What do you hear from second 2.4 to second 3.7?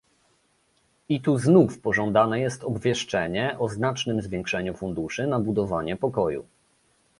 obwieszczenie o